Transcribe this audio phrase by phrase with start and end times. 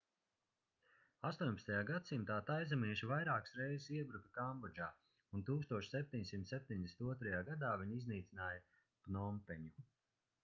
[1.29, 1.67] 18.
[1.89, 4.87] gadsimtā taizemieši vairākas reizes iebruka kambodžā
[5.39, 7.35] un 1772.
[7.51, 8.65] gadā viņi iznīcināja
[9.05, 9.85] pnompeņu